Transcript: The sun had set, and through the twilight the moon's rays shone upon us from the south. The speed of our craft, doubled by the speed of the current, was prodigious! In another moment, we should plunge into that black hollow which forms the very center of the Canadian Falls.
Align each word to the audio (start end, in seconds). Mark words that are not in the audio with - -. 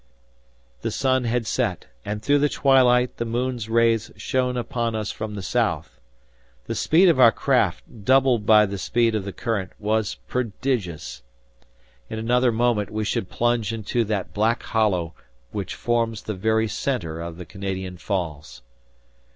The 0.81 0.89
sun 0.89 1.25
had 1.25 1.45
set, 1.45 1.85
and 2.03 2.23
through 2.23 2.39
the 2.39 2.49
twilight 2.49 3.17
the 3.17 3.23
moon's 3.23 3.69
rays 3.69 4.11
shone 4.15 4.57
upon 4.57 4.95
us 4.95 5.11
from 5.11 5.35
the 5.35 5.43
south. 5.43 6.01
The 6.65 6.73
speed 6.73 7.07
of 7.07 7.19
our 7.19 7.31
craft, 7.31 8.03
doubled 8.03 8.43
by 8.43 8.65
the 8.65 8.79
speed 8.79 9.13
of 9.13 9.25
the 9.25 9.31
current, 9.31 9.73
was 9.77 10.15
prodigious! 10.27 11.21
In 12.09 12.17
another 12.17 12.51
moment, 12.51 12.89
we 12.89 13.05
should 13.05 13.29
plunge 13.29 13.71
into 13.71 14.03
that 14.05 14.33
black 14.33 14.63
hollow 14.63 15.13
which 15.51 15.75
forms 15.75 16.23
the 16.23 16.33
very 16.33 16.67
center 16.67 17.21
of 17.21 17.37
the 17.37 17.45
Canadian 17.45 17.97
Falls. 17.97 18.63